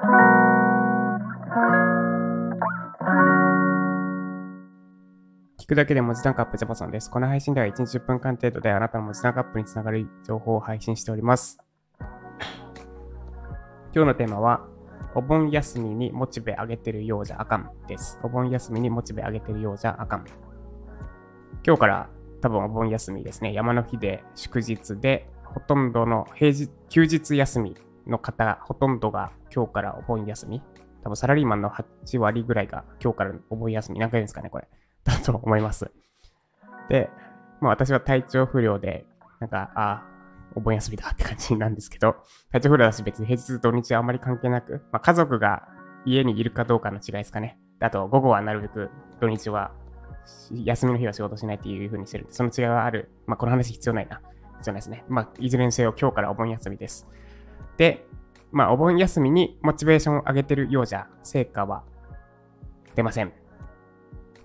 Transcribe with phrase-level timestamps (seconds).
[0.00, 0.06] 聞
[5.66, 7.10] くだけで文字単価アップジャパソンです。
[7.10, 11.58] この配信では1日10分間程度であなたの文字単価アップにつながる情報を配信しております。
[13.92, 14.66] 今日のテーマは、
[15.14, 18.18] お盆休みにモチベ上げてるようじゃあかんです。
[18.22, 20.24] お盆休みにモチベ上げてるようじゃあかん。
[21.66, 22.08] 今日から
[22.40, 23.52] 多分お盆休みですね。
[23.52, 27.76] 山の日で祝日で、ほとんどの平日、休日休み
[28.10, 30.62] の方、ほとんどが今日からお盆休み。
[31.02, 33.98] 多分サラリーマンの8割ぐらいが今日からお盆休み。
[33.98, 34.68] 何回ですかね、これ。
[35.04, 35.90] だと思います。
[36.88, 37.08] で、
[37.60, 39.06] まあ私は体調不良で、
[39.38, 40.06] なんか、あ
[40.56, 42.16] お盆休みだって感じなんですけど、
[42.50, 45.68] 体調不良だし別に平日土日はあまり関係なく、まあ家族が
[46.04, 47.58] 家にいるかどうかの違いですかね。
[47.78, 48.90] あと午後はなるべく
[49.20, 49.72] 土日は
[50.64, 53.10] 休みの日は仕事しないっていう風にしてるんで、その違いはある。
[53.26, 54.20] まあこの話必要ないな。
[54.58, 55.04] 必要ないですね。
[55.08, 57.06] まあいずれにせよ今日からお盆休みです。
[57.76, 58.06] で、
[58.52, 61.84] まあお盆休みにモチベーションを上げてるようじゃ成果は
[62.94, 63.32] 出ません。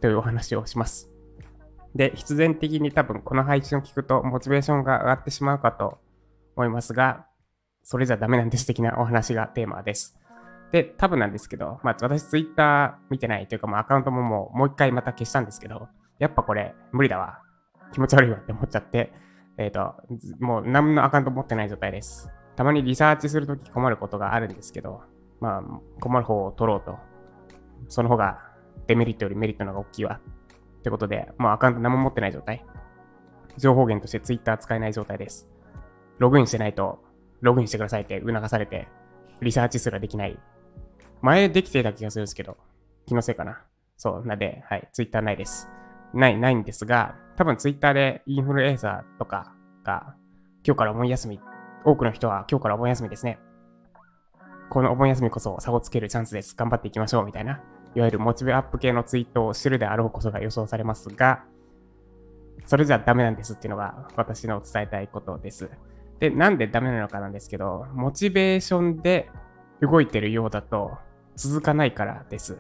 [0.02, 1.09] というお話をします。
[1.95, 5.98] で、必然的に多分この配信を聞くとモチベーションが上がってしまうかと
[6.56, 7.25] 思いますが、
[7.84, 10.18] それじゃダメなんです的なお話がテーマです。
[10.72, 15.88] で、多分なんですけど、まあ私ツイッター見てないというか、まあアカウントももうもう一回また消したんですけど、
[16.20, 17.42] やっぱこれ無理だわ。
[17.94, 19.14] 気持ち悪いわって思っちゃって、
[19.58, 19.95] えっ、と、
[20.40, 22.30] もう何のアカウント持ってない状態です。
[22.56, 25.02] たまにリサーチするとき困ることがあるんですけど、
[25.39, 25.64] まあ
[26.00, 26.97] 困る方を取ろうと。
[27.89, 28.39] その方が
[28.88, 30.20] デメリットよりメリットの方が大きいわ。
[30.80, 32.66] ってことで、もうアカウント何も持ってない状態。
[33.58, 35.50] 情報源として Twitter 使えない状態です。
[36.20, 37.00] ログインしてないと、
[37.42, 38.88] ログインしてくださいって促されて、
[39.42, 40.40] リサーチすらできない。
[41.22, 42.58] 前できてた気がするんですけど、
[43.06, 43.64] 気のせいかな。
[43.97, 45.69] そう、なんで、はい、Twitter ないです。
[46.14, 49.53] ない、ないんですが、多分 Twitter でインフルエンサーとか
[49.84, 50.16] が、
[50.66, 51.40] 今日からお盆休み、
[51.86, 53.39] 多くの人は今日からお盆休みですね。
[54.72, 56.55] このお盆休みこそ差をつけるチャンスです。
[56.55, 57.61] 頑張っていきましょう、みたいな。
[57.94, 61.44] いわゆるモチベアップ系のツイートをしてるであろうことが予想されますが、
[62.66, 65.69] それじゃダメなんですっていうのが私の伝えたいことです。
[66.19, 69.29] で、なんでダメなのかなんですけど、モチベーションで
[69.79, 70.97] 動いてるようだと
[71.35, 72.57] 続かないからです。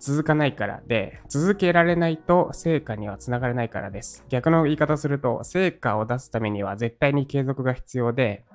[0.00, 4.24] 続かないからで、続けられないと成果にはつながれないからです。
[4.30, 8.46] 逆の言い方すると、成果を出すためには絶対に継続が必要で、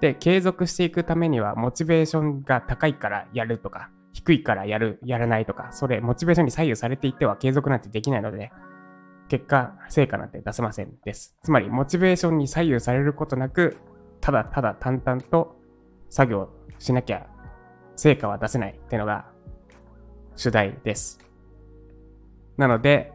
[0.00, 8.50] で、継続していくためにはモチベーションが高いからやるとか、低いからやる、やらないとか、それ、モチベーションに左右されていっては継続なんてできないので、
[9.28, 11.36] 結果、成果なんて出せませんです。
[11.42, 13.76] つまり、モチベーションに左右されることなく、
[14.22, 15.56] ただただ淡々と
[16.08, 17.26] 作業しなきゃ、
[17.96, 19.26] 成果は出せないっていうのが
[20.36, 21.18] 主題です。
[22.56, 23.12] なので、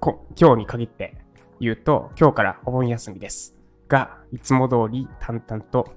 [0.00, 1.16] こ今日に限って
[1.60, 3.56] 言うと、今日からお盆休みです。
[3.88, 5.94] が、いつも通り淡々と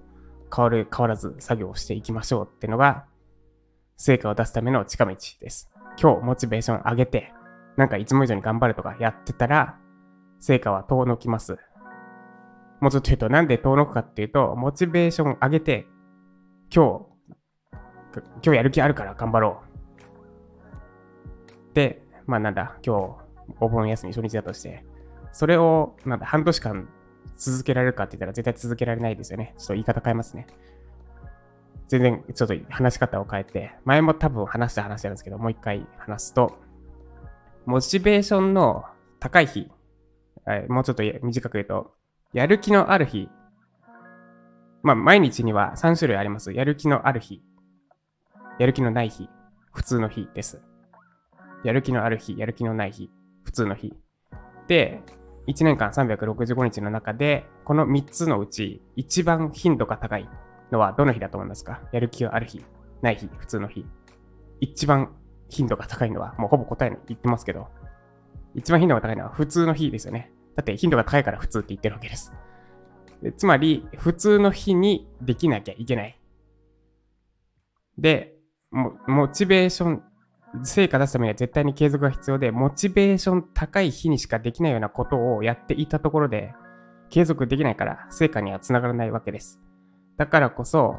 [0.55, 3.05] 変わる、変わらず作業をしていきましょうってのが、
[3.97, 5.71] 成果を出すための近道です。
[5.99, 7.33] 今日モチベーション上げて、
[7.77, 9.77] なんかいつも以上に頑張るとかやってたら、
[10.39, 11.57] 成果は遠のきます。
[12.79, 15.87] もうちょっと言うと、なんで遠のくかっていうと、モチベーション上げて、
[16.73, 19.64] 今日、今日やる気あるから頑張ろう。
[22.25, 24.85] まあなんだ、今日、お盆休み初日だとして、
[25.31, 26.87] それを、なんだ、半年間
[27.35, 29.53] 続けられるかって言ったら絶対続けられないですよね。
[29.57, 30.47] ちょっと言い方変えますね。
[31.87, 36.57] 全然ちょっと話し方を変えて、前も多分話した話なんですけど、もう一回話すと、
[37.65, 38.85] モチベーションの
[39.19, 39.69] 高い日、
[40.69, 41.93] もうちょっと短く言うと、
[42.33, 43.29] やる気のある日、
[44.81, 46.53] まあ毎日には3種類あります。
[46.53, 47.43] やる気のある日、
[48.59, 49.29] やる気のない日、
[49.73, 50.61] 普通の日です。
[51.65, 53.09] やる気のある日、やる気のない日、
[53.43, 53.93] 普通の日。
[54.67, 55.01] で、
[55.47, 60.29] 1年間365日の中で、この3つのうち一番頻度が高い
[60.71, 61.81] のはどの日だと思いますか？
[61.91, 62.63] やる気がある日、
[63.01, 63.85] ない日、普通の日。
[64.59, 65.15] 一番
[65.49, 67.67] 頻度が高いのは、もうほぼ答えに言ってますけど、
[68.53, 70.31] 一番頻度が高いのは普通の日ですよね。
[70.55, 72.31] だって頻度が高いから普通って言ってるわけです。
[73.21, 76.19] でつまり、普通の日にできなきゃいけない。
[77.97, 78.35] で、
[78.71, 80.03] モモチベーション、
[80.63, 86.53] 成果出すためには絶対に継続が必要で、モチベーション高い日にしかできないようなことをやっていたところで、
[87.09, 89.59] 継続できないから成果にはつながらないわけです。
[90.17, 90.95] だからこそ、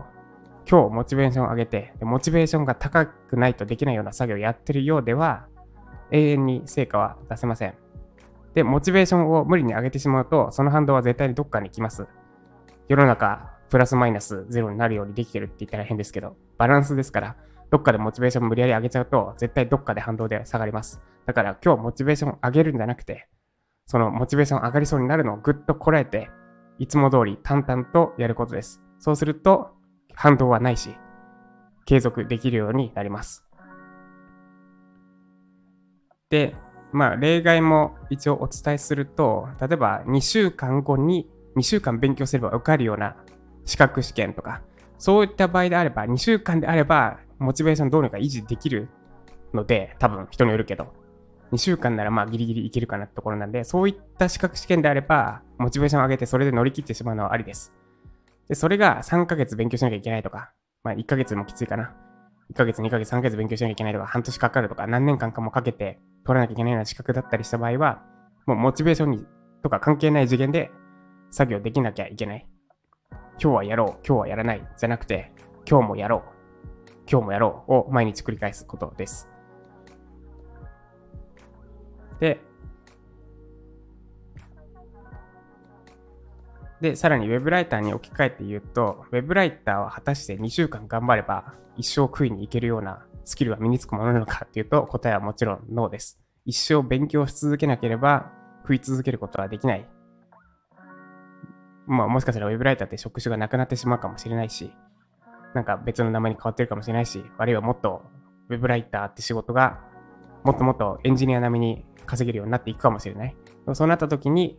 [0.68, 5.46] 今日モチベーションを上げて、モチベーションが高くないとできないような作業をやってるようでは、
[6.10, 7.74] 永遠に成果は出せません。
[8.54, 12.06] で、モチベーションを無理に上げてしまうと、その反動は絶対にどっかに来ます。
[12.88, 17.36] 世の中、プラスマイナスゼロになるようにできてるって言ったら変ですけど、バランスですから、
[17.70, 21.00] どっかでモチベーション無理やり上げちゃうと、絶対どっかで反動で下がります。
[21.26, 23.28] だから今日モチベーション上げるんじゃなくて、
[23.86, 26.30] そのモチベーション上がりそうになるのをぐっとこらえて、
[26.78, 28.82] いつも通り淡々とやることです。
[28.98, 29.70] そうすると、
[30.14, 30.96] 反動はないし、
[31.84, 33.44] 継続できるようになります。
[36.30, 36.56] で、
[36.92, 43.16] まあ、例外も一応お伝えすると、例えば2週間後に2週間勉強すれば受かるような
[43.64, 44.62] 資格試験とか、
[44.98, 48.88] そういった場合であれば、2週間であれば、モチベーションどうにか維持できる
[49.54, 50.92] ので、多分人によるけど、
[51.52, 57.72] 2週間ならまあギリギリいけるかなってところなんで、そういった資格試験であれば、モチベーションを上げてそれで乗り切ってしまうのはありです。
[58.48, 60.52] で、それが3ヶ月勉強しなきゃいけないとか、
[60.82, 61.94] まあ1ヶ月もきついかな。
[62.52, 68.02] 1ヶ月、2ヶ月、3ヶ月勉強しなきゃいけないとか、半年かかるとか、何年間かもかけて取らなきゃいけないような資格だったりした場合は、
[68.46, 69.26] もうモチベーションに
[69.62, 70.70] とか関係ない次元で
[71.30, 72.46] 作業できなきゃいけない。
[73.42, 75.32] 今日はやろう、今日はやらない、じゃなくて、
[75.68, 76.35] 今日もやろう、
[77.10, 79.28] 今日もやろうを毎日繰り返すことです。
[82.18, 82.40] で、
[86.80, 96.20] で、さらに Web ライターに置き換えて言うと、Web ライターは果たして2週間頑張れば一生食いに行けるようなスキルが身につくものなのかっていうと答えはもちろんノーです。
[96.44, 98.30] 一生勉強し続けなければ
[98.62, 99.88] 食い続けることはできない。
[101.86, 104.72] まあもしかしたら Web ライターって職種がなくなってしまうかもしれないし、
[105.56, 108.02] なんか別の名前に変わってるかもしれないし、あるいはもっと
[108.50, 109.80] Web ライターって仕事が
[110.44, 113.34] もっともっとエンジニア並みに稼げるようになっていくかもしれない。
[113.72, 114.58] そうなった時に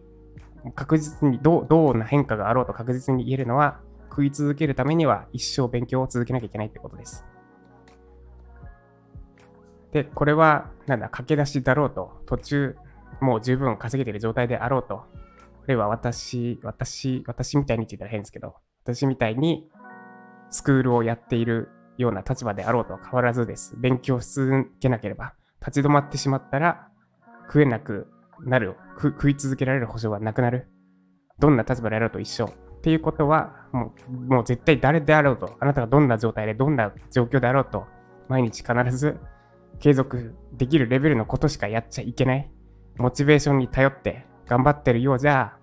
[0.76, 3.80] 確実にどどうな変化があろうと確実に言えるのは、
[4.10, 7.24] 食い続けるためには一生勉強を続けなきゃいけないってことです。
[9.92, 12.76] で、これは、なんだ、駆け出しだろうと、途中、
[13.22, 19.70] もう十分稼げてる状態であろうと、あるいは私、私、私みたいにって言ったら変ですけど、私みたいに
[20.50, 23.76] スクールをやっているような立場であろうと変わらずです。
[23.78, 26.88] 勉強し続けなければ、立ち止まってしまったら
[27.48, 28.08] 食えなく
[28.46, 30.68] なる、食い続けられる保証はなくなる。
[31.40, 32.46] どんな立場であろうと一緒。
[32.46, 37.86] っていうことは、もう、もう絶対誰であろうと、あなたがどんな状態で、どんな状況であろうと、
[38.28, 39.20] 毎日必ず
[39.80, 42.52] 継続できるレベルのことしかやっちゃいけない。
[42.98, 45.58] モチベーションに頼って頑張ってるようじゃ、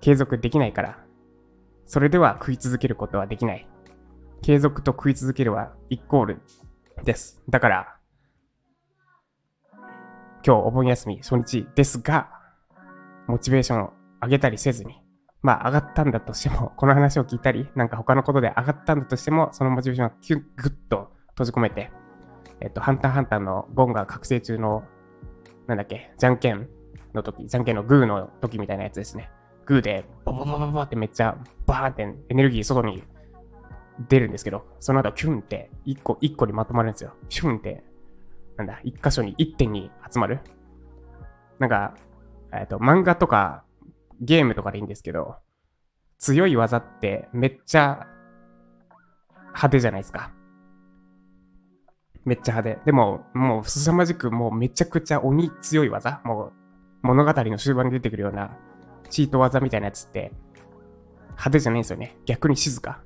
[0.00, 0.98] 継続できないから。
[1.86, 3.68] それでは食い続けることはできない。
[4.42, 6.42] 継続と食い続けるはイコール
[7.04, 7.42] です。
[7.48, 7.96] だから、
[10.46, 12.28] 今日お盆休み初日ですが、
[13.26, 13.92] モチベーションを
[14.22, 14.94] 上げたりせずに、
[15.42, 21.90] まあ上がったんだとしても、 この話を聞いたり、なんか他のことで上がったんだとしても、そのモチベーションをキュッグッと閉じ込めて、
[22.60, 24.84] えっと、ハンターハンターのゴンが覚醒中の、
[25.66, 26.68] なんだっけ、じゃんけん
[27.12, 29.30] の時、じゃんけんのグーの時みたいなやつですね。
[29.64, 31.36] グーで、ボボボボボってめっちゃ、
[31.66, 33.02] バーンってエネルギー外に
[34.08, 37.14] 出るんですけど、その後キュンって一個一個にまとまるんですよ。
[37.28, 37.84] シュンって
[38.56, 40.40] なんだ、一箇所に一点に集まる。
[41.58, 41.94] なんか、
[42.52, 43.64] えっと、漫画とか
[44.20, 45.36] ゲームとかでいいんですけど、
[46.18, 48.06] 強い技ってめっちゃ
[49.48, 50.32] 派手じゃないですか。
[52.24, 52.84] めっちゃ派手。
[52.86, 56.52] でも、もう凄まじくもうめちゃくちゃ鬼強い技もう
[57.02, 58.56] 物語の終盤に出てくるような
[59.10, 60.32] チート技みたいなやつって
[61.30, 62.16] 派手じゃないんですよね。
[62.24, 63.02] 逆に静か。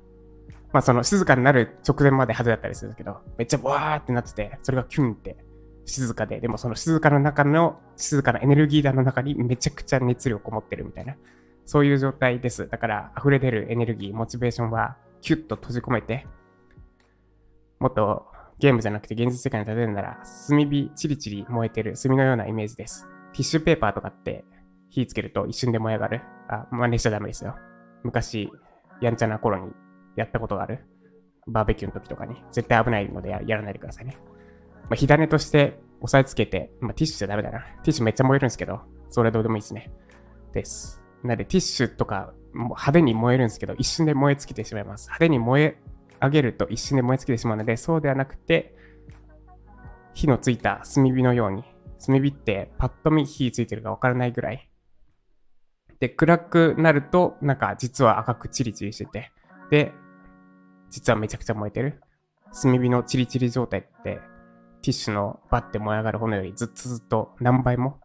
[0.73, 5.37] まあその静かになる直前まで派手だったりするんですけど、めっちゃわーってなってて、それがキュンって
[5.85, 11.15] 静かで、でもその静かな中の、静かなエネルギー弾の中にめちゃくちゃ熱量こもってるみたいな、
[11.65, 12.67] そういう状態です。
[12.69, 16.25] だから溢れ出るエネルギー、モチベーションはキュッと閉じ込めて、
[17.79, 18.27] もっと
[18.59, 23.07] ゲームじゃなくて現実世界に立てるなら、炭火チリチリ燃えてる炭のようなイメージです。
[23.33, 24.45] ティッシュペーパーとかって
[24.89, 26.21] 火つけると一瞬で燃え上がる。
[26.47, 27.55] あ、真似しちゃダメですよ。
[28.03, 28.51] 昔、
[29.01, 29.71] やんちゃな頃に
[30.15, 30.85] やったことがある。
[31.47, 32.35] バーベキューの時とかに。
[32.51, 34.17] 絶対危ないのでやらないでくださいね。
[34.83, 37.59] まあ、火種として押さえつけて、まあ、ティッシュじゃダメだな。
[37.59, 39.91] ティッシュめっちゃ燃えるんですけど、それどうでもいいですね。
[40.53, 41.01] です。
[41.23, 45.07] なので、ティッシュとか派手に燃えるんですけど、一瞬で燃え尽きてしまいます。
[45.07, 45.77] 派手に燃え
[46.21, 48.75] 上げると一瞬で燃え尽きてしまうので、そうではなくて、
[50.13, 51.63] 火のついた炭火のように、
[52.05, 54.69] 炭火ってパッと見火ついてるかわからないぐらい。
[55.99, 59.31] で、暗くなると、なんか実は赤くチリチリしてて、
[59.69, 59.93] で、
[60.91, 62.01] 実はめちゃくちゃ燃えてる。
[62.53, 64.19] 炭火のチリチリ状態って、
[64.81, 67.99] ティッシュのバッて燃え上がる炎よりずっとずっと何倍も、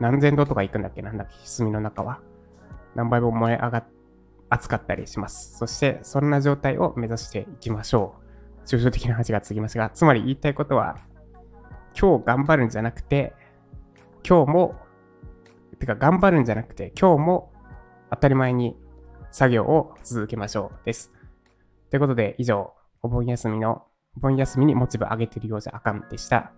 [0.00, 1.00] 何千度とか行くんだっけ？
[1.00, 1.34] なんだっけ？
[1.56, 2.20] 炭の中は。
[2.94, 3.84] 何倍も燃え上がっ、
[4.50, 5.56] 熱かったりします。
[5.58, 8.16] そして、そんな状態を目指していきましょ
[8.64, 8.66] う。
[8.66, 10.98] 抽象的な話が続きますが、つまり言いたいことは、
[11.98, 13.34] 今日頑張るんじゃなくて、
[14.28, 14.74] 今日も、
[15.78, 17.52] てか頑張るんじゃなくて、今日も
[18.10, 18.76] 当たり前に
[19.30, 21.12] 作業を続けましょうです。
[21.90, 26.52] ということで、以上、お盆休みの、お盆休みにモチベ上げてるようじゃあかんでした。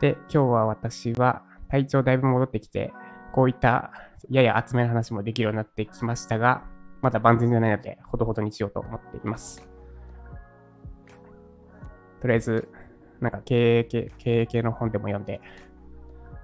[0.00, 2.92] で、今日は私は体調だいぶ戻ってきて、
[3.32, 3.92] こういった
[4.28, 6.64] やや厚めの話もできるようになってきましたが、
[7.02, 9.68] まだ万全じゃないので、ほどほどにしようと思っています。
[12.20, 12.68] とりあえず、
[13.20, 15.40] なんか経営系、経営系の本でも読んで、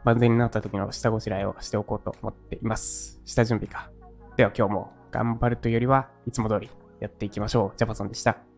[0.04, 3.20] 万全になった時の下ごしらえをしておこうと思っています。
[3.24, 3.90] 下準備か。
[4.36, 6.70] では今日も頑張るというよりは、いつも通り
[7.06, 7.78] やっていきましょう。
[7.78, 8.55] ジャパさんでした。